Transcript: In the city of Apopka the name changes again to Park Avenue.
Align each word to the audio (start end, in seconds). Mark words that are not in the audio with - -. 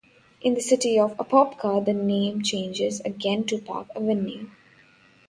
In 0.41 0.55
the 0.55 0.61
city 0.61 0.97
of 0.97 1.15
Apopka 1.17 1.85
the 1.85 1.93
name 1.93 2.41
changes 2.41 3.01
again 3.01 3.43
to 3.43 3.59
Park 3.59 3.89
Avenue. 3.95 4.47